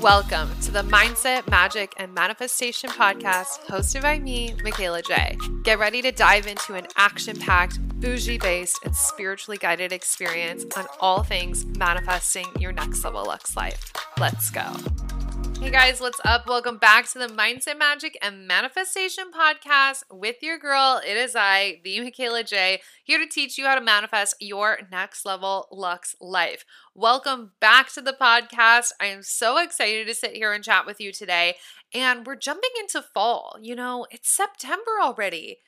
[0.00, 5.36] Welcome to the Mindset, Magic, and Manifestation podcast hosted by me, Mikayla Jai.
[5.64, 10.86] Get ready to dive into an action packed, bougie based, and spiritually guided experience on
[11.00, 13.92] all things manifesting your next level Lux life.
[14.20, 14.72] Let's go.
[15.60, 16.46] Hey guys, what's up?
[16.46, 21.00] Welcome back to the Mindset Magic and Manifestation Podcast with your girl.
[21.04, 25.26] It is I, the Mikayla Jai, here to teach you how to manifest your next
[25.26, 26.64] level Lux life.
[26.94, 28.92] Welcome back to the podcast.
[29.00, 31.56] I am so excited to sit here and chat with you today.
[31.92, 33.58] And we're jumping into fall.
[33.60, 35.58] You know, it's September already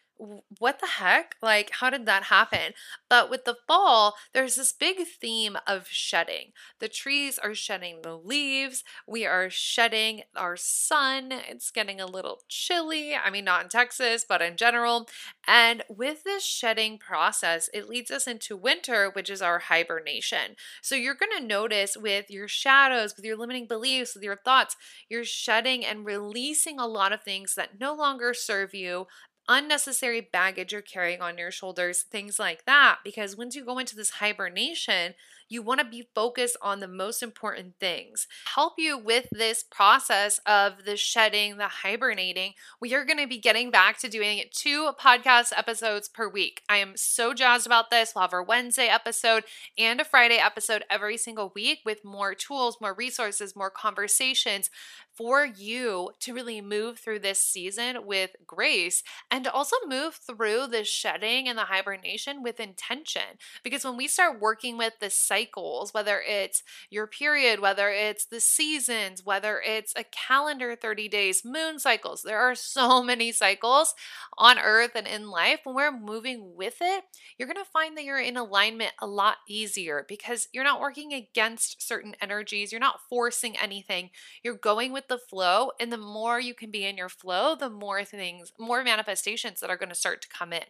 [0.59, 1.37] what the heck?
[1.41, 2.74] Like, how did that happen?
[3.09, 6.52] But with the fall, there's this big theme of shedding.
[6.79, 8.84] The trees are shedding the leaves.
[9.06, 11.32] We are shedding our sun.
[11.49, 13.15] It's getting a little chilly.
[13.15, 15.09] I mean, not in Texas, but in general.
[15.46, 20.57] And with this shedding process, it leads us into winter, which is our hibernation.
[20.82, 24.77] So you're going to notice with your shadows, with your limiting beliefs, with your thoughts,
[25.09, 29.07] you're shedding and releasing a lot of things that no longer serve you,
[29.51, 32.98] unnecessary baggage you're carrying on your shoulders, things like that.
[33.04, 35.15] Because once you go into this hibernation,
[35.48, 38.28] you want to be focused on the most important things.
[38.54, 42.52] Help you with this process of the shedding, the hibernating.
[42.80, 46.62] We are going to be getting back to doing two podcast episodes per week.
[46.68, 48.12] I am so jazzed about this.
[48.15, 49.43] We'll have our Wednesday episode
[49.76, 54.71] and a Friday episode every single week with more tools, more resources, more conversations
[55.16, 60.67] for you to really move through this season with grace and to also move through
[60.67, 63.39] the shedding and the hibernation with intention.
[63.63, 68.41] Because when we start working with the cycles, whether it's your period, whether it's the
[68.41, 73.95] seasons, whether it's a calendar 30 days, moon cycles, there are so many cycles
[74.39, 75.61] on earth and in life.
[75.65, 77.05] When we're moving with it,
[77.37, 81.13] you're going to find that you're in alignment a lot easier because you're not working
[81.13, 84.11] against certain energies, you're not forcing anything,
[84.43, 85.72] you're going with the flow.
[85.78, 89.71] And the more you can be in your flow, the more things, more manifestations that
[89.71, 90.65] are going to start to come in.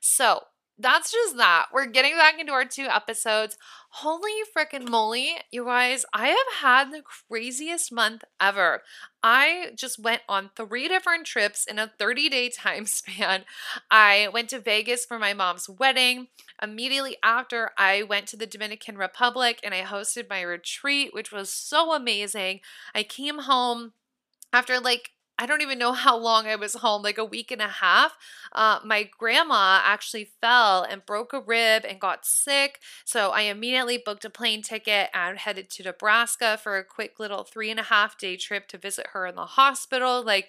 [0.00, 0.42] So,
[0.78, 1.66] that's just that.
[1.72, 3.56] We're getting back into our two episodes.
[3.88, 8.82] Holy freaking moly, you guys, I have had the craziest month ever.
[9.22, 13.44] I just went on three different trips in a 30 day time span.
[13.90, 16.28] I went to Vegas for my mom's wedding.
[16.62, 21.50] Immediately after, I went to the Dominican Republic and I hosted my retreat, which was
[21.50, 22.60] so amazing.
[22.94, 23.92] I came home
[24.52, 27.60] after like I don't even know how long I was home, like a week and
[27.60, 28.16] a half.
[28.52, 32.80] Uh, my grandma actually fell and broke a rib and got sick.
[33.04, 37.44] So I immediately booked a plane ticket and headed to Nebraska for a quick little
[37.44, 40.24] three and a half day trip to visit her in the hospital.
[40.24, 40.48] Like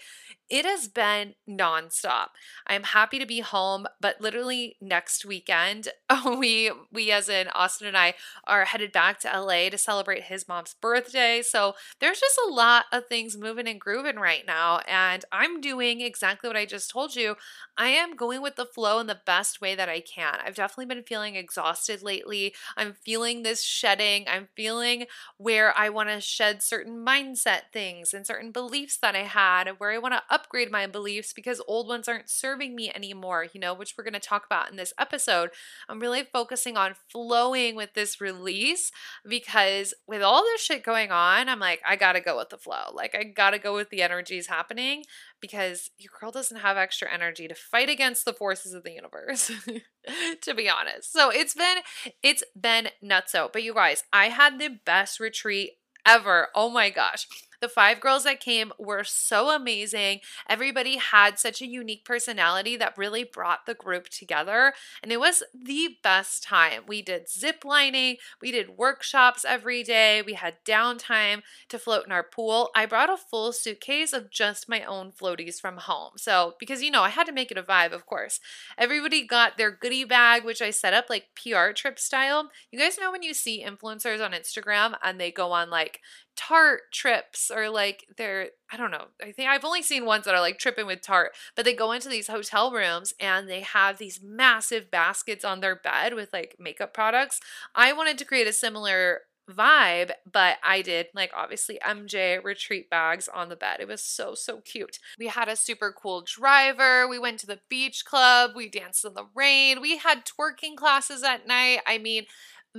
[0.49, 2.27] it has been nonstop.
[2.65, 5.89] I'm happy to be home, but literally next weekend,
[6.25, 8.13] we we as in Austin and I
[8.45, 11.41] are headed back to LA to celebrate his mom's birthday.
[11.41, 16.01] So there's just a lot of things moving and grooving right now, and I'm doing
[16.01, 17.35] exactly what I just told you.
[17.77, 20.35] I am going with the flow in the best way that I can.
[20.43, 22.53] I've definitely been feeling exhausted lately.
[22.75, 24.25] I'm feeling this shedding.
[24.27, 25.05] I'm feeling
[25.37, 29.79] where I want to shed certain mindset things and certain beliefs that I had, and
[29.79, 33.59] where I want to upgrade my beliefs because old ones aren't serving me anymore, you
[33.59, 35.49] know, which we're going to talk about in this episode.
[35.89, 38.91] I'm really focusing on flowing with this release
[39.27, 42.57] because with all this shit going on, I'm like, I got to go with the
[42.57, 42.91] flow.
[42.93, 45.03] Like, I got to go with the energies happening
[45.41, 49.51] because your girl doesn't have extra energy to fight against the forces of the universe
[50.41, 51.77] to be honest so it's been
[52.23, 55.73] it's been nutso but you guys i had the best retreat
[56.05, 57.27] ever oh my gosh
[57.59, 60.19] the five girls that came were so amazing.
[60.49, 64.73] Everybody had such a unique personality that really brought the group together.
[65.01, 66.83] And it was the best time.
[66.87, 72.11] We did zip lining, we did workshops every day, we had downtime to float in
[72.11, 72.69] our pool.
[72.75, 76.13] I brought a full suitcase of just my own floaties from home.
[76.17, 78.39] So, because you know, I had to make it a vibe, of course.
[78.77, 82.49] Everybody got their goodie bag, which I set up like PR trip style.
[82.71, 86.01] You guys know when you see influencers on Instagram and they go on like
[86.37, 89.05] Tarte trips or like they're I don't know.
[89.21, 91.91] I think I've only seen ones that are like tripping with Tarte, but they go
[91.91, 96.55] into these hotel rooms and they have these massive baskets on their bed with like
[96.59, 97.39] makeup products.
[97.75, 103.27] I wanted to create a similar vibe, but I did like obviously MJ retreat bags
[103.27, 103.77] on the bed.
[103.79, 104.99] It was so, so cute.
[105.17, 107.07] We had a super cool driver.
[107.07, 108.51] We went to the beach club.
[108.55, 109.81] We danced in the rain.
[109.81, 111.79] We had twerking classes at night.
[111.85, 112.25] I mean,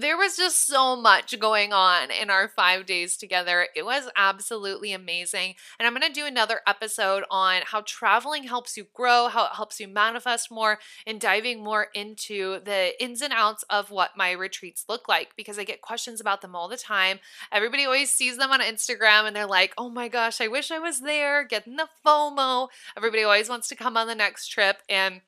[0.01, 3.67] there was just so much going on in our five days together.
[3.75, 5.55] It was absolutely amazing.
[5.79, 9.55] And I'm going to do another episode on how traveling helps you grow, how it
[9.55, 14.31] helps you manifest more, and diving more into the ins and outs of what my
[14.31, 17.19] retreats look like because I get questions about them all the time.
[17.51, 20.79] Everybody always sees them on Instagram and they're like, oh my gosh, I wish I
[20.79, 22.69] was there, getting the FOMO.
[22.97, 24.79] Everybody always wants to come on the next trip.
[24.89, 25.23] And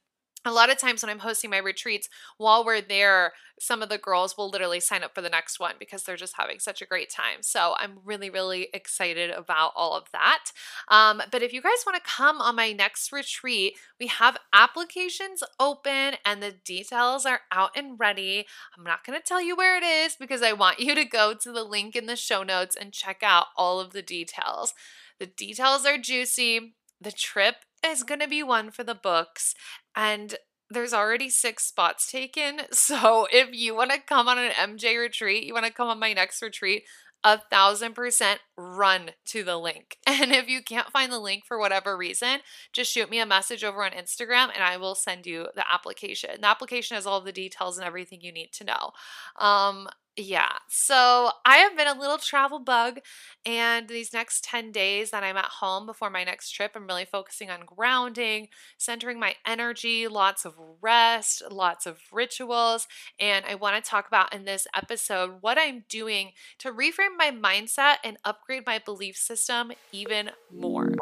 [0.44, 2.08] a lot of times when I'm hosting my retreats,
[2.38, 5.75] while we're there, some of the girls will literally sign up for the next one
[5.78, 7.42] because they're just having such a great time.
[7.42, 10.44] So I'm really, really excited about all of that.
[10.88, 15.42] Um, but if you guys want to come on my next retreat, we have applications
[15.58, 18.46] open and the details are out and ready.
[18.76, 21.34] I'm not going to tell you where it is because I want you to go
[21.34, 24.72] to the link in the show notes and check out all of the details.
[25.19, 26.76] The details are juicy.
[26.98, 27.56] The trip
[27.87, 29.55] is going to be one for the books.
[29.97, 30.37] And
[30.71, 32.62] there's already six spots taken.
[32.73, 35.99] So if you want to come on an MJ retreat, you want to come on
[35.99, 36.85] my next retreat,
[37.25, 39.97] a thousand percent run to the link.
[40.06, 42.41] And if you can't find the link for whatever reason,
[42.73, 46.31] just shoot me a message over on Instagram and I will send you the application.
[46.41, 48.91] The application has all the details and everything you need to know.
[49.38, 49.88] Um,
[50.20, 53.00] yeah, so I have been a little travel bug,
[53.46, 57.05] and these next 10 days that I'm at home before my next trip, I'm really
[57.05, 62.87] focusing on grounding, centering my energy, lots of rest, lots of rituals.
[63.19, 67.31] And I want to talk about in this episode what I'm doing to reframe my
[67.31, 70.94] mindset and upgrade my belief system even more.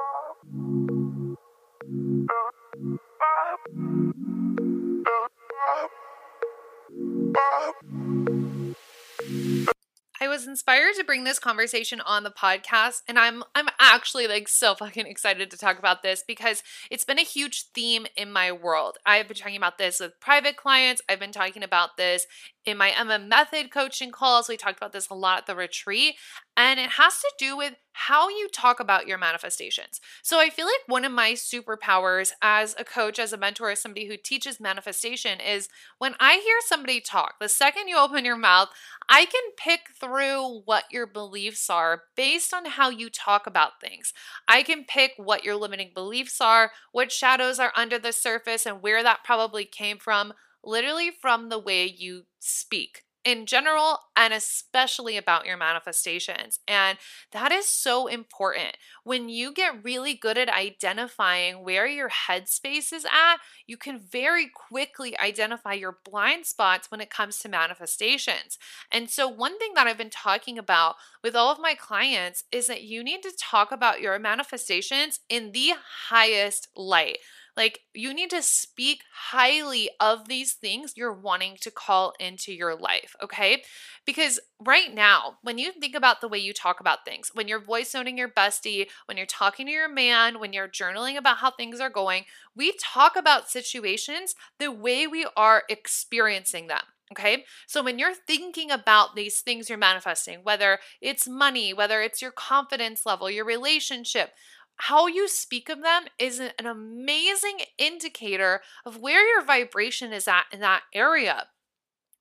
[10.20, 14.48] I was inspired to bring this conversation on the podcast and I'm I'm actually like
[14.48, 18.50] so fucking excited to talk about this because it's been a huge theme in my
[18.50, 18.98] world.
[19.06, 21.02] I've been talking about this with private clients.
[21.08, 22.26] I've been talking about this
[22.64, 24.48] in my Emma Method coaching calls.
[24.48, 26.16] We talked about this a lot at the retreat
[26.58, 30.00] and it has to do with how you talk about your manifestations.
[30.22, 33.80] So I feel like one of my superpowers as a coach, as a mentor, as
[33.80, 35.68] somebody who teaches manifestation is
[35.98, 38.70] when I hear somebody talk, the second you open your mouth,
[39.08, 44.12] I can pick through what your beliefs are based on how you talk about things.
[44.48, 48.82] I can pick what your limiting beliefs are, what shadows are under the surface, and
[48.82, 50.32] where that probably came from,
[50.64, 56.60] literally from the way you speak in general and especially about your manifestations.
[56.66, 56.96] And
[57.32, 58.78] that is so important.
[59.04, 63.36] When you get really good at identifying where your headspace is at,
[63.66, 68.56] you can very quickly identify your blind spots when it comes to manifestations.
[68.90, 72.66] And so, one thing that I've been talking about with all of my clients is
[72.68, 75.74] that you need to talk about your manifestations in the
[76.08, 77.18] highest light.
[77.58, 82.76] Like, you need to speak highly of these things you're wanting to call into your
[82.76, 83.64] life, okay?
[84.06, 87.58] Because right now, when you think about the way you talk about things, when you're
[87.60, 91.50] voice noting your bestie, when you're talking to your man, when you're journaling about how
[91.50, 96.82] things are going, we talk about situations the way we are experiencing them.
[97.10, 97.44] Okay.
[97.66, 102.32] So when you're thinking about these things you're manifesting, whether it's money, whether it's your
[102.32, 104.32] confidence level, your relationship,
[104.78, 110.44] how you speak of them is an amazing indicator of where your vibration is at
[110.52, 111.48] in that area.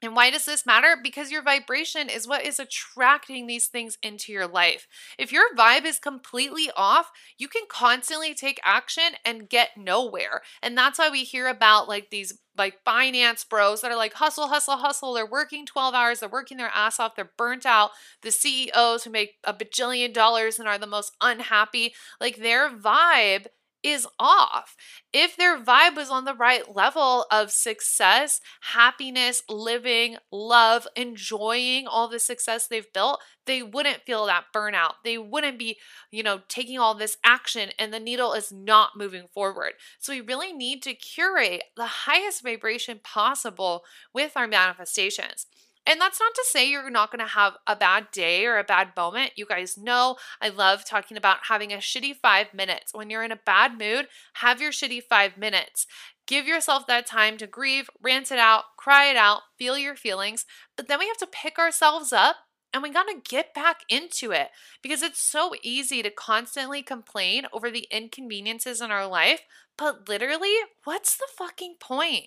[0.02, 0.96] And why does this matter?
[1.02, 4.88] Because your vibration is what is attracting these things into your life.
[5.18, 10.42] If your vibe is completely off, you can constantly take action and get nowhere.
[10.62, 14.50] And that's why we hear about like these like finance bros that are like hustle,
[14.50, 15.14] hustle, hustle.
[15.14, 17.92] They're working 12 hours, they're working their ass off, they're burnt out.
[18.22, 23.48] The CEOs who make a bajillion dollars and are the most unhappy, like their vibe
[23.88, 24.76] is off.
[25.14, 32.08] If their vibe was on the right level of success, happiness, living, love, enjoying all
[32.08, 34.96] the success they've built, they wouldn't feel that burnout.
[35.04, 35.78] They wouldn't be,
[36.12, 39.74] you know, taking all this action and the needle is not moving forward.
[40.00, 45.48] So we really need to curate the highest vibration possible with our manifestations.
[45.88, 48.64] And that's not to say you're not going to have a bad day or a
[48.64, 49.32] bad moment.
[49.38, 52.94] You guys know I love talking about having a shitty five minutes.
[52.94, 55.88] When you're in a bad mood, have your shitty five minutes.
[56.28, 60.46] Give yourself that time to grieve, rant it out, cry it out, feel your feelings.
[60.76, 62.36] But then we have to pick ourselves up
[62.74, 64.50] and we got to get back into it
[64.82, 69.44] because it's so easy to constantly complain over the inconveniences in our life.
[69.78, 70.54] But literally,
[70.84, 72.26] what's the fucking point?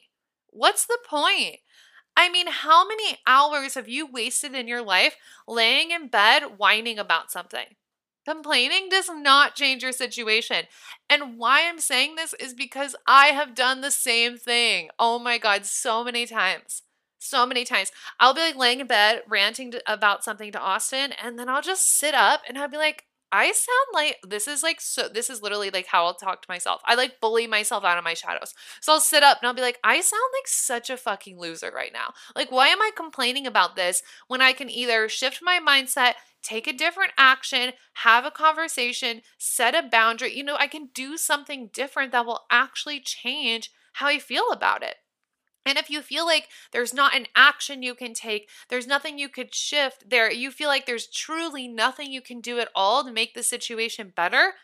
[0.49, 1.57] What's the point?
[2.17, 5.17] I mean, how many hours have you wasted in your life
[5.49, 7.76] laying in bed whining about something?
[8.26, 10.67] Complaining does not change your situation.
[11.09, 14.90] And why I'm saying this is because I have done the same thing.
[14.99, 16.83] Oh my God, so many times.
[17.19, 17.93] so many times.
[18.19, 21.88] I'll be like laying in bed ranting about something to Austin, and then I'll just
[21.97, 25.41] sit up and I'll be like, I sound like this is like so this is
[25.41, 26.83] literally like how I'll talk to myself.
[26.85, 28.55] I like bully myself out of my shadows.
[28.81, 31.71] So I'll sit up and I'll be like, I sound like such a fucking loser
[31.73, 32.13] right now.
[32.35, 36.67] Like, why am I complaining about this when I can either shift my mindset, take
[36.67, 40.37] a different action, have a conversation, set a boundary?
[40.37, 44.83] You know, I can do something different that will actually change how I feel about
[44.83, 44.97] it.
[45.67, 49.29] And if you feel like there's not an action you can take, there's nothing you
[49.29, 53.12] could shift there, you feel like there's truly nothing you can do at all to
[53.12, 54.55] make the situation better,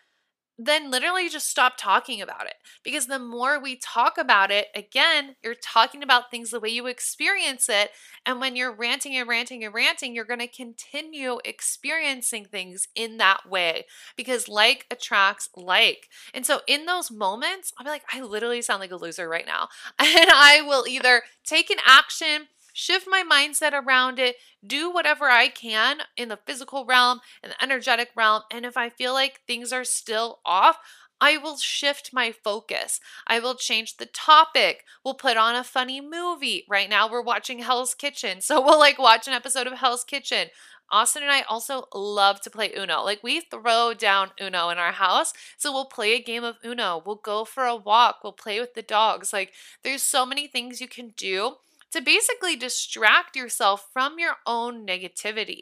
[0.59, 2.55] then literally just stop talking about it.
[2.83, 6.87] Because the more we talk about it, again, you're talking about things the way you
[6.87, 7.91] experience it.
[8.25, 13.19] And when you're ranting and ranting and ranting, you're going to continue experiencing things in
[13.19, 13.85] that way
[14.17, 16.09] because like attracts like.
[16.33, 19.47] And so in those moments, I'll be like, I literally sound like a loser right
[19.47, 19.69] now.
[20.17, 22.47] And I will either take an action
[22.77, 27.63] shift my mindset around it, do whatever I can in the physical realm and the
[27.63, 28.43] energetic realm.
[28.53, 30.79] And if I feel like things are still off,
[31.19, 33.01] I will shift my focus.
[33.27, 34.85] I will change the topic.
[35.03, 36.67] We'll put on a funny movie.
[36.69, 38.41] Right now, we're watching Hell's Kitchen.
[38.43, 40.49] So we'll like watch an episode of Hell's Kitchen.
[40.91, 43.03] Austin and I also love to play Uno.
[43.03, 45.33] Like we throw down Uno in our house.
[45.57, 47.03] So we'll play a game of Uno.
[47.05, 48.19] We'll go for a walk.
[48.23, 49.33] We'll play with the dogs.
[49.33, 49.53] Like
[49.83, 51.57] there's so many things you can do
[51.97, 55.61] to basically distract yourself from your own negativity.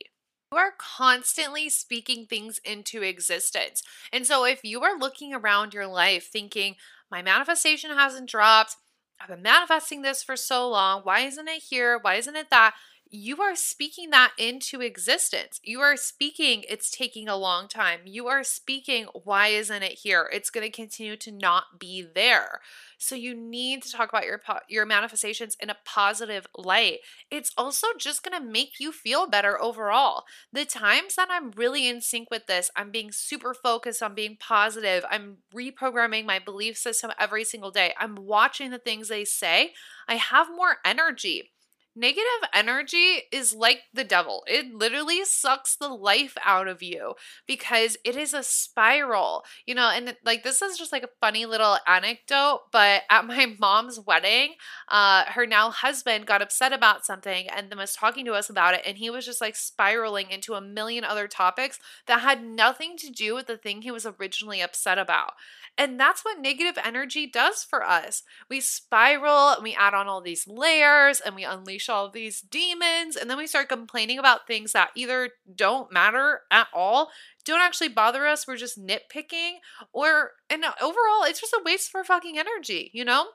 [0.51, 3.85] You are constantly speaking things into existence.
[4.13, 6.75] And so if you are looking around your life thinking,
[7.09, 8.75] my manifestation hasn't dropped,
[9.21, 12.01] I've been manifesting this for so long, why isn't it here?
[12.03, 12.75] Why isn't it that?
[13.15, 15.61] You are speaking that into existence.
[15.63, 18.01] You are speaking, it's taking a long time.
[18.05, 20.29] You are speaking, why isn't it here?
[20.33, 22.61] It's going to continue to not be there.
[22.99, 27.01] So you need to talk about your your manifestations in a positive light.
[27.31, 30.25] It's also just going to make you feel better overall.
[30.53, 34.37] The times that I'm really in sync with this, I'm being super focused on being
[34.41, 35.05] positive.
[35.09, 37.95] I'm reprogramming my belief system every single day.
[37.99, 39.75] I'm watching the things they say.
[40.09, 41.53] I have more energy.
[41.97, 44.43] Negative energy is like the devil.
[44.49, 47.15] It literally sucks the life out of you
[47.47, 49.89] because it is a spiral, you know.
[49.89, 54.55] And like, this is just like a funny little anecdote, but at my mom's wedding,
[54.89, 58.75] uh, her now husband got upset about something and then was talking to us about
[58.75, 58.83] it.
[58.85, 63.11] And he was just like spiraling into a million other topics that had nothing to
[63.11, 65.35] do with the thing he was originally upset about.
[65.77, 68.23] And that's what negative energy does for us.
[68.49, 73.17] We spiral and we add on all these layers and we unleash all these demons.
[73.17, 77.11] And then we start complaining about things that either don't matter at all,
[77.45, 78.47] don't actually bother us.
[78.47, 79.55] We're just nitpicking,
[79.93, 83.27] or, and overall, it's just a waste for fucking energy, you know?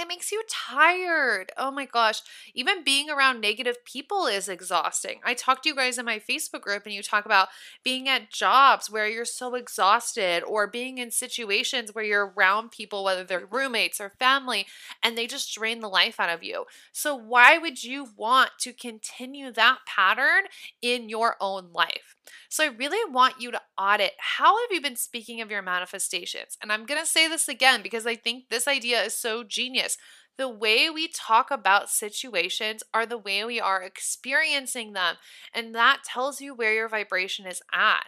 [0.00, 1.52] It makes you tired.
[1.56, 2.22] Oh my gosh.
[2.54, 5.20] Even being around negative people is exhausting.
[5.24, 7.48] I talk to you guys in my Facebook group and you talk about
[7.84, 13.04] being at jobs where you're so exhausted or being in situations where you're around people,
[13.04, 14.66] whether they're roommates or family,
[15.02, 16.64] and they just drain the life out of you.
[16.92, 20.44] So, why would you want to continue that pattern
[20.82, 22.15] in your own life?
[22.48, 26.56] So, I really want you to audit how have you been speaking of your manifestations?
[26.62, 29.96] And I'm going to say this again because I think this idea is so genius.
[30.38, 35.16] The way we talk about situations are the way we are experiencing them.
[35.54, 38.06] And that tells you where your vibration is at.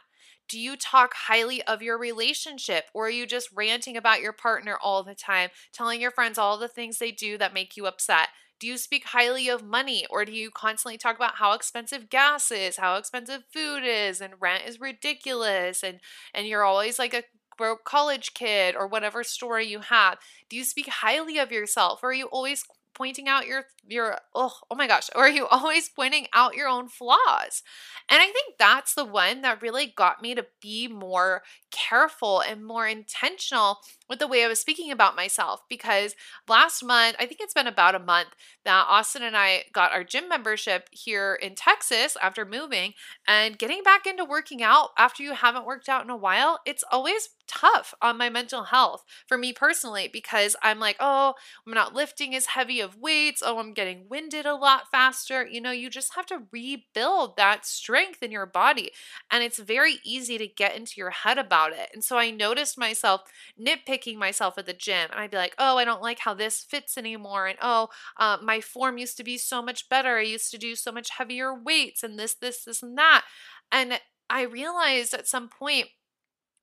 [0.49, 4.79] Do you talk highly of your relationship or are you just ranting about your partner
[4.83, 8.29] all the time, telling your friends all the things they do that make you upset?
[8.61, 12.51] Do you speak highly of money or do you constantly talk about how expensive gas
[12.51, 16.01] is, how expensive food is and rent is ridiculous and
[16.35, 17.25] and you're always like a
[17.57, 20.19] broke college kid or whatever story you have?
[20.49, 24.53] Do you speak highly of yourself or are you always pointing out your your oh,
[24.71, 27.63] oh my gosh or are you always pointing out your own flaws
[28.11, 32.65] and i think that's the one that really got me to be more careful and
[32.65, 36.15] more intentional with the way i was speaking about myself because
[36.49, 38.29] last month i think it's been about a month
[38.65, 42.95] that austin and i got our gym membership here in texas after moving
[43.27, 46.85] and getting back into working out after you haven't worked out in a while it's
[46.91, 51.33] always tough on my mental health for me personally because i'm like oh
[51.67, 55.47] i'm not lifting as heavy of weights oh i'm getting winded a lot faster.
[55.47, 58.91] You know, you just have to rebuild that strength in your body.
[59.31, 61.91] And it's very easy to get into your head about it.
[61.93, 63.23] And so I noticed myself
[63.61, 65.09] nitpicking myself at the gym.
[65.11, 67.47] And I'd be like, oh, I don't like how this fits anymore.
[67.47, 70.19] And oh, uh, my form used to be so much better.
[70.19, 73.25] I used to do so much heavier weights and this, this, this, and that.
[73.73, 74.01] And
[74.31, 75.89] I realized at some point,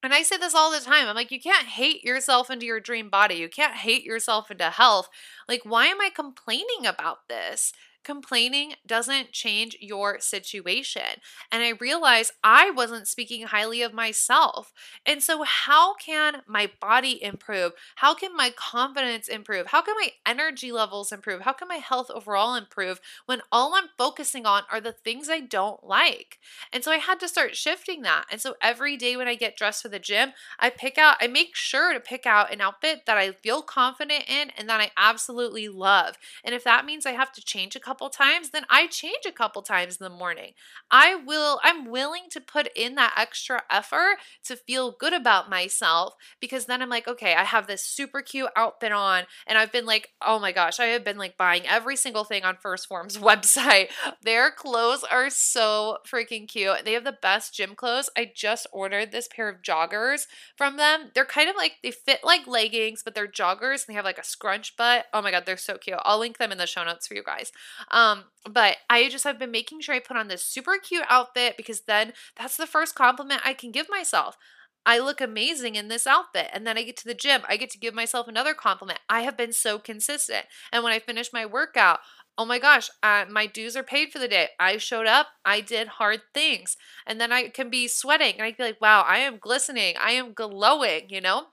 [0.04, 1.08] and I say this all the time.
[1.08, 3.36] I'm like, you can't hate yourself into your dream body.
[3.36, 5.10] You can't hate yourself into health.
[5.50, 7.74] Like, why am I complaining about this?
[8.06, 11.20] Complaining doesn't change your situation.
[11.52, 14.72] And I realized I wasn't speaking highly of myself.
[15.06, 17.74] And so, how can my body improve?
[17.98, 19.68] How can my confidence improve?
[19.68, 21.42] How can my energy levels improve?
[21.42, 25.40] How can my health overall improve when all I'm focusing on are the things I
[25.42, 26.40] don't like?
[26.72, 28.26] And so, I had to start shifting that.
[28.32, 31.28] And so, every day when I get dressed for the gym, I pick out, I
[31.28, 34.92] make sure to pick out an outfit that I feel confident in and that I
[34.98, 36.18] absolutely love.
[36.44, 39.26] And if that means I have to change a couple couple times, then I change
[39.26, 40.52] a couple times in the morning.
[40.92, 46.16] I will I'm willing to put in that extra effort to feel good about myself
[46.42, 49.86] because then I'm like, okay, I have this super cute outfit on and I've been
[49.86, 53.18] like, oh my gosh, I have been like buying every single thing on 1st Phorm's
[53.30, 53.88] website.
[54.22, 56.84] Their clothes are so freaking cute.
[56.84, 58.10] They have the best gym clothes.
[58.18, 61.12] I just ordered this pair of joggers from them.
[61.16, 64.20] They're kind of like they fit like leggings, but they're joggers and they have like
[64.20, 65.06] a scrunch butt.
[65.14, 65.98] Oh my god, they're so cute.
[66.04, 67.52] I'll link them in the show notes for you guys.
[67.92, 71.56] Um, but I just have been making sure I put on this super cute outfit
[71.58, 74.38] because then that's the first compliment I can give myself.
[74.86, 76.50] I look amazing in this outfit.
[76.54, 79.00] And then I get to the gym, I get to give myself another compliment.
[79.10, 80.46] I have been so consistent.
[80.72, 82.00] And when I finish my workout,
[82.38, 84.50] oh my gosh, uh, my dues are paid for the day.
[84.60, 86.78] I showed up, I did hard things.
[87.08, 90.12] And then I can be sweating and I feel like, wow, I am glistening, I
[90.12, 91.48] am glowing, you know?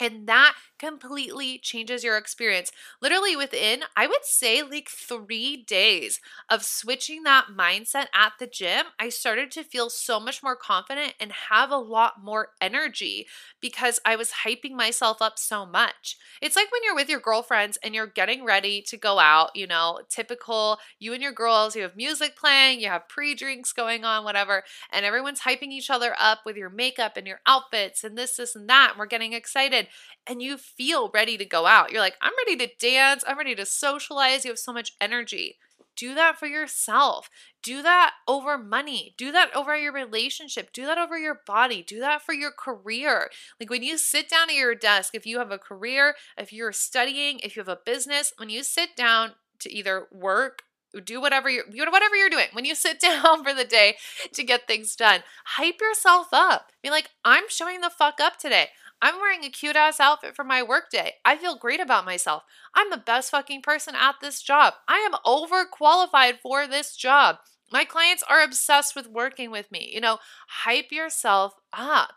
[0.00, 2.72] And that completely changes your experience.
[3.00, 8.86] Literally within, I would say, like three days of switching that mindset at the gym,
[8.98, 13.26] I started to feel so much more confident and have a lot more energy
[13.60, 16.16] because I was hyping myself up so much.
[16.40, 19.66] It's like when you're with your girlfriends and you're getting ready to go out, you
[19.66, 24.04] know, typical you and your girls, you have music playing, you have pre drinks going
[24.04, 28.16] on, whatever, and everyone's hyping each other up with your makeup and your outfits and
[28.16, 28.90] this, this, and that.
[28.90, 29.88] And we're getting excited
[30.26, 31.90] and you feel ready to go out.
[31.90, 33.24] You're like, I'm ready to dance.
[33.26, 34.44] I'm ready to socialize.
[34.44, 35.56] You have so much energy.
[35.96, 37.28] Do that for yourself.
[37.60, 39.14] Do that over money.
[39.18, 40.72] Do that over your relationship.
[40.72, 41.82] Do that over your body.
[41.82, 43.30] Do that for your career.
[43.58, 46.72] Like when you sit down at your desk, if you have a career, if you're
[46.72, 50.62] studying, if you have a business, when you sit down to either work
[51.04, 53.96] do whatever you're whatever you're doing when you sit down for the day
[54.32, 58.68] to get things done hype yourself up be like i'm showing the fuck up today
[59.00, 61.14] I'm wearing a cute ass outfit for my workday.
[61.24, 62.42] I feel great about myself.
[62.74, 64.74] I'm the best fucking person at this job.
[64.88, 67.36] I am overqualified for this job.
[67.70, 69.90] My clients are obsessed with working with me.
[69.92, 72.14] You know, hype yourself up.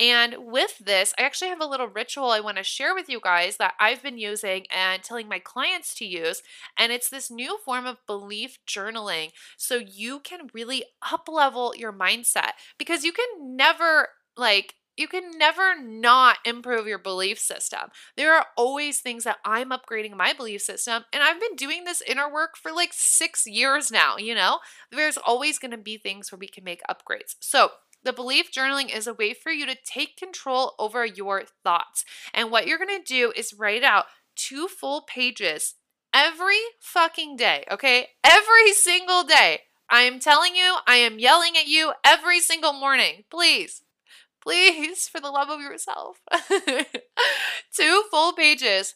[0.00, 3.20] And with this, I actually have a little ritual I want to share with you
[3.22, 6.42] guys that I've been using and telling my clients to use.
[6.78, 9.32] And it's this new form of belief journaling.
[9.56, 15.36] So you can really up level your mindset because you can never like you can
[15.36, 17.90] never not improve your belief system.
[18.16, 22.02] There are always things that I'm upgrading my belief system, and I've been doing this
[22.02, 24.58] inner work for like six years now, you know?
[24.90, 27.36] There's always gonna be things where we can make upgrades.
[27.40, 27.70] So,
[28.02, 32.04] the belief journaling is a way for you to take control over your thoughts.
[32.34, 34.04] And what you're gonna do is write out
[34.36, 35.74] two full pages
[36.12, 38.08] every fucking day, okay?
[38.22, 39.62] Every single day.
[39.88, 43.24] I am telling you, I am yelling at you every single morning.
[43.30, 43.82] Please
[44.44, 46.20] Please, for the love of yourself.
[47.74, 48.94] Two full pages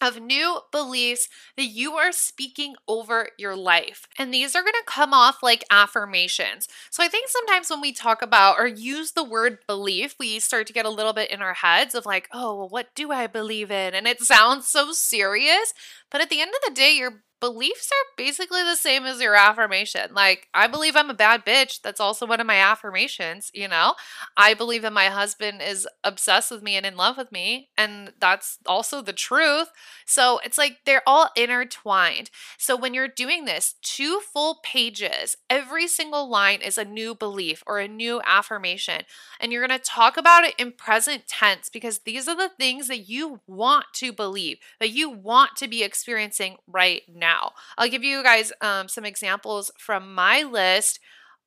[0.00, 4.06] of new beliefs that you are speaking over your life.
[4.18, 6.68] And these are going to come off like affirmations.
[6.90, 10.66] So I think sometimes when we talk about or use the word belief, we start
[10.66, 13.28] to get a little bit in our heads of like, oh, well, what do I
[13.28, 13.94] believe in?
[13.94, 15.72] And it sounds so serious.
[16.10, 19.34] But at the end of the day, you're beliefs are basically the same as your
[19.34, 20.14] affirmation.
[20.14, 21.82] Like, I believe I'm a bad bitch.
[21.82, 23.96] That's also one of my affirmations, you know?
[24.34, 27.68] I believe that my husband is obsessed with me and in love with me.
[27.76, 29.68] And that's also the truth.
[30.06, 32.30] So it's like they're all intertwined.
[32.56, 37.62] So when you're doing this, two full pages, every single line is a new belief
[37.66, 39.02] or a new affirmation.
[39.38, 42.88] And you're going to talk about it in present tense because these are the things
[42.88, 47.52] that you want to believe, that you want to be experiencing right now now.
[47.76, 51.00] I'll give you guys um, some examples from my list.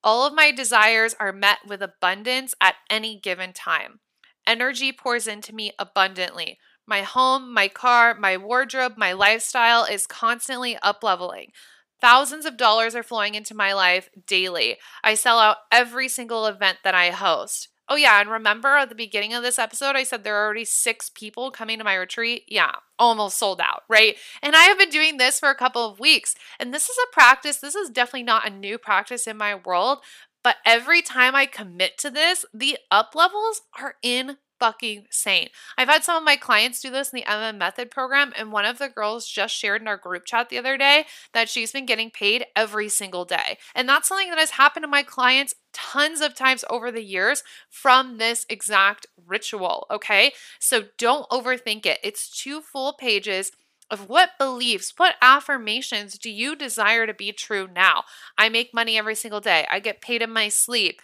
[0.04, 4.00] All of my desires are met with abundance at any given time.
[4.45, 6.58] Energy pours into me abundantly.
[6.86, 11.52] My home, my car, my wardrobe, my lifestyle is constantly up leveling.
[12.00, 14.78] Thousands of dollars are flowing into my life daily.
[15.04, 17.69] I sell out every single event that I host.
[17.89, 18.19] Oh, yeah.
[18.19, 21.52] And remember at the beginning of this episode, I said there are already six people
[21.52, 22.43] coming to my retreat?
[22.47, 24.15] Yeah, almost sold out, right?
[24.41, 26.36] And I have been doing this for a couple of weeks.
[26.60, 27.58] And this is a practice.
[27.58, 30.00] This is definitely not a new practice in my world.
[30.43, 35.50] But every time I commit to this, the up levels are in fucking sane.
[35.78, 38.65] I've had some of my clients do this in the MM Method program, and one
[38.65, 41.86] of the girls just shared in our group chat the other day that she's been
[41.86, 43.58] getting paid every single day.
[43.76, 47.43] And that's something that has happened to my clients tons of times over the years
[47.69, 50.33] from this exact ritual, okay?
[50.59, 51.99] So don't overthink it.
[52.03, 53.51] It's two full pages
[53.89, 58.03] of what beliefs, what affirmations do you desire to be true now?
[58.37, 59.65] I make money every single day.
[59.71, 60.99] I get paid in my sleep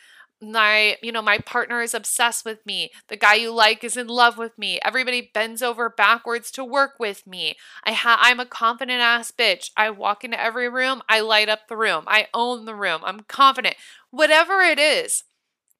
[0.51, 2.91] my you know my partner is obsessed with me.
[3.07, 4.79] The guy you like is in love with me.
[4.83, 7.55] Everybody bends over backwards to work with me.
[7.83, 9.71] I ha- i'm a confident ass bitch.
[9.77, 11.01] I walk into every room.
[11.09, 12.03] I light up the room.
[12.07, 13.01] I own the room.
[13.03, 13.75] I'm confident.
[14.11, 15.23] Whatever it is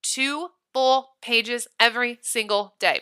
[0.01, 3.01] two full pages every single day.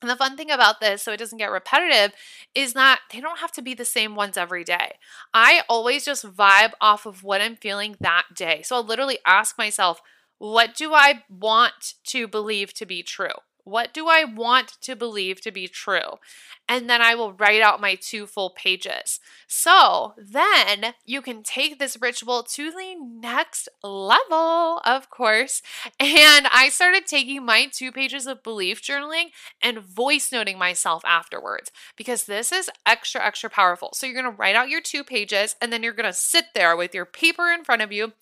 [0.00, 2.12] And the fun thing about this, so it doesn't get repetitive,
[2.54, 4.92] is that they don't have to be the same ones every day.
[5.34, 8.62] I always just vibe off of what I'm feeling that day.
[8.62, 10.00] So I'll literally ask myself,
[10.38, 13.28] what do I want to believe to be true?
[13.68, 16.20] What do I want to believe to be true?
[16.66, 19.20] And then I will write out my two full pages.
[19.46, 25.60] So then you can take this ritual to the next level, of course.
[26.00, 31.70] And I started taking my two pages of belief journaling and voice noting myself afterwards
[31.94, 33.90] because this is extra, extra powerful.
[33.92, 36.94] So you're to write out your two pages and then you're to sit there with
[36.94, 38.12] your paper in front of you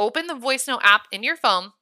[0.00, 1.72] open the voice note app in your phone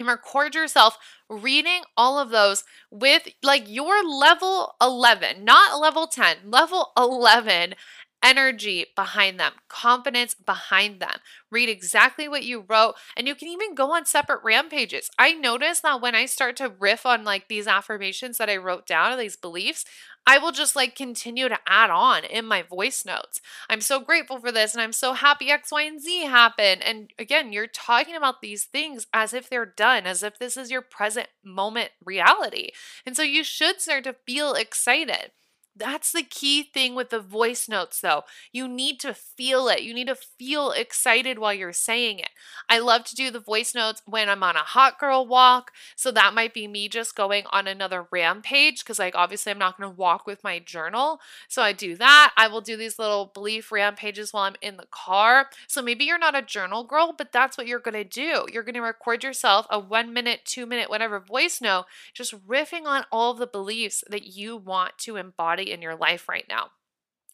[0.00, 6.38] and record yourself reading all of those with like your level 11, not level 10,
[6.46, 7.74] level 11
[8.22, 11.18] energy behind them, confidence behind them.
[11.50, 15.10] Read exactly what you wrote, and you can even go on separate rampages.
[15.18, 18.86] I notice that when I start to riff on like these affirmations that I wrote
[18.86, 19.84] down, or these beliefs,
[20.26, 23.40] I will just like continue to add on in my voice notes.
[23.68, 26.82] I'm so grateful for this and I'm so happy X, Y, and Z happened.
[26.84, 30.70] And again, you're talking about these things as if they're done, as if this is
[30.70, 32.70] your present moment reality.
[33.06, 35.32] And so you should start to feel excited.
[35.80, 38.24] That's the key thing with the voice notes, though.
[38.52, 39.80] You need to feel it.
[39.80, 42.28] You need to feel excited while you're saying it.
[42.68, 45.72] I love to do the voice notes when I'm on a hot girl walk.
[45.96, 49.78] So that might be me just going on another rampage because, like, obviously, I'm not
[49.78, 51.20] going to walk with my journal.
[51.48, 52.34] So I do that.
[52.36, 55.48] I will do these little belief rampages while I'm in the car.
[55.66, 58.44] So maybe you're not a journal girl, but that's what you're going to do.
[58.52, 62.84] You're going to record yourself a one minute, two minute, whatever voice note, just riffing
[62.84, 66.68] on all of the beliefs that you want to embody in your life right now.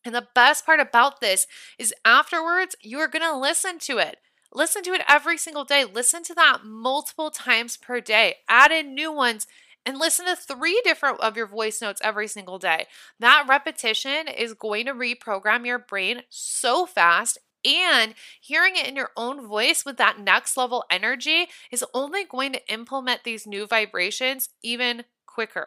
[0.04, 1.46] And the best part about this
[1.78, 4.18] is afterwards, you are going to listen to it.
[4.54, 5.84] Listen to it every single day.
[5.84, 8.36] Listen to that multiple times per day.
[8.48, 9.46] Add in new ones
[9.84, 12.86] and listen to three different of your voice notes every single day.
[13.20, 17.38] That repetition is going to reprogram your brain so fast.
[17.64, 22.52] And hearing it in your own voice with that next level energy is only going
[22.52, 25.04] to implement these new vibrations even
[25.36, 25.66] quicker.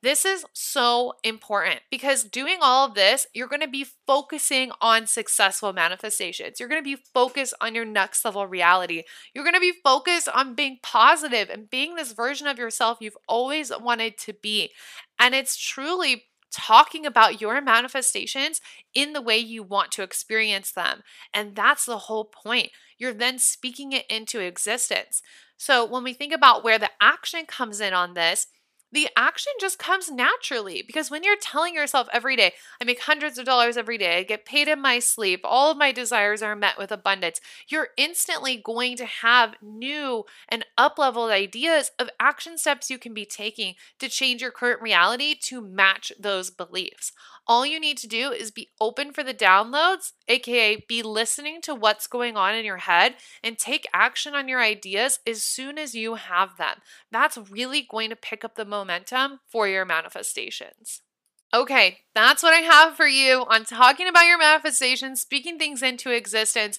[0.00, 5.08] This is so important because doing all of this, you're going to be focusing on
[5.08, 6.60] successful manifestations.
[6.60, 9.02] You're going to be focused on your next level reality.
[9.34, 13.18] You're going to be focused on being positive and being this version of yourself you've
[13.26, 14.70] always wanted to be.
[15.18, 18.60] And it's truly talking about your manifestations
[18.94, 21.02] in the way you want to experience them.
[21.34, 22.70] And that's the whole point.
[22.98, 25.22] You're then speaking it into existence.
[25.56, 28.46] So when we think about where the action comes in on this,
[28.92, 33.38] the action just comes naturally because when you're telling yourself every day, I make hundreds
[33.38, 36.56] of dollars every day, I get paid in my sleep, all of my desires are
[36.56, 42.56] met with abundance, you're instantly going to have new and up leveled ideas of action
[42.56, 47.12] steps you can be taking to change your current reality to match those beliefs.
[47.48, 51.74] All you need to do is be open for the downloads, aka be listening to
[51.74, 55.94] what's going on in your head and take action on your ideas as soon as
[55.94, 56.82] you have them.
[57.10, 61.00] That's really going to pick up the momentum for your manifestations.
[61.54, 66.10] Okay, that's what I have for you on talking about your manifestations, speaking things into
[66.10, 66.78] existence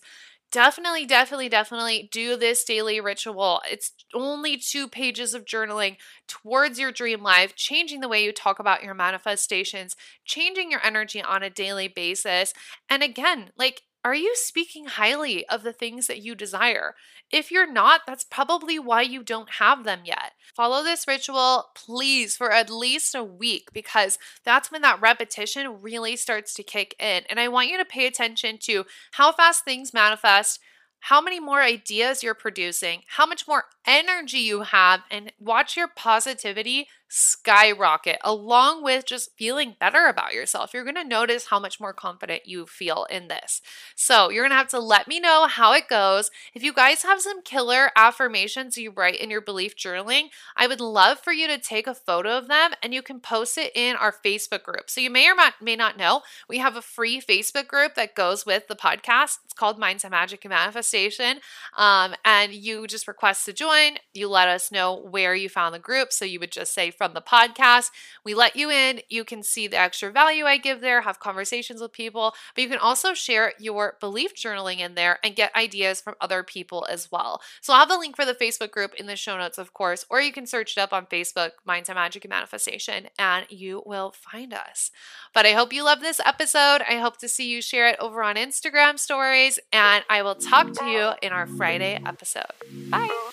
[0.51, 3.61] definitely, definitely, definitely do this daily ritual.
[3.69, 8.59] It's only two pages of journaling towards your dream life, changing the way you talk
[8.59, 12.53] about your manifestations, changing your energy on a daily basis.
[12.89, 16.95] And again, like are you speaking highly of the things that you desire?
[17.31, 20.31] If you're not, that's probably why you don't have them yet.
[20.55, 26.15] Follow this ritual, please, for at least a week because that's when that repetition really
[26.15, 27.23] starts to kick in.
[27.29, 30.59] And I want you to pay attention to how fast things manifest,
[31.01, 35.87] how many more ideas you're producing, how much more energy you have, and watch your
[35.87, 40.73] positivity skyrocket along with just feeling better about yourself.
[40.73, 43.61] You're going to notice how much more confident you feel in this.
[43.95, 46.29] So, you're going to have to let me know how it goes.
[46.53, 50.79] If you guys have some killer affirmations you write in your belief journaling, I would
[50.79, 53.95] love for you to take a photo of them and you can post it in
[53.95, 54.89] our Facebook group.
[54.89, 58.45] So, you may or may not know, we have a free Facebook group that goes
[58.45, 59.39] with the podcast.
[59.45, 61.39] It's called Mindset Magic and Manifestation.
[61.75, 63.97] Um, and you just request to join.
[64.13, 66.13] You let us know where you found the group.
[66.13, 67.91] So, you would just say from the podcast.
[68.25, 68.99] We let you in.
[69.07, 72.67] You can see the extra value I give there, have conversations with people, but you
[72.69, 77.09] can also share your belief journaling in there and get ideas from other people as
[77.09, 77.41] well.
[77.61, 80.05] So I'll have a link for the Facebook group in the show notes, of course,
[80.09, 84.11] or you can search it up on Facebook, Mindset Magic and Manifestation, and you will
[84.11, 84.91] find us.
[85.33, 86.81] But I hope you love this episode.
[86.81, 90.73] I hope to see you share it over on Instagram stories, and I will talk
[90.73, 92.51] to you in our Friday episode.
[92.89, 93.29] Bye.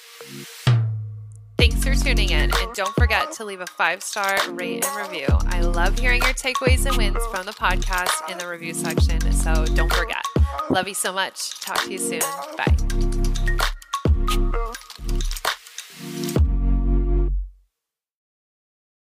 [1.87, 5.29] For tuning in, and don't forget to leave a five star rate and review.
[5.47, 9.65] I love hearing your takeaways and wins from the podcast in the review section, so
[9.67, 10.25] don't forget.
[10.69, 11.61] Love you so much.
[11.61, 12.23] Talk to you soon.
[12.57, 13.16] Bye.